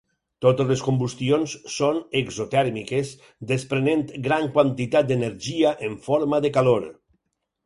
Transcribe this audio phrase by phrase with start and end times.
[0.43, 3.11] Totes les combustions són exotèrmiques
[3.53, 6.91] desprenent gran quantitat d'energia en forma de calor.